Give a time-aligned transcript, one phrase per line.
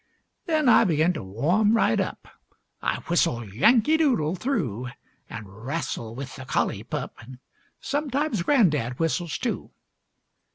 [0.47, 2.27] Then I begin to warm right up,
[2.81, 4.87] I whistle "Yankee Doodle" through,
[5.29, 7.37] An' wrastle with the collie pup And
[7.81, 9.69] sometimes gran'dad whistles too.